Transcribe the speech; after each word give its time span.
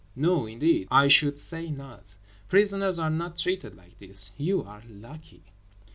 No 0.15 0.47
indeed, 0.47 0.87
I 0.89 1.07
should 1.09 1.37
say 1.37 1.69
not. 1.69 2.15
Prisoners 2.49 2.97
are 2.97 3.11
not 3.11 3.37
treated 3.37 3.75
like 3.77 3.99
this. 3.99 4.31
You 4.35 4.63
are 4.63 4.81
lucky." 4.89 5.43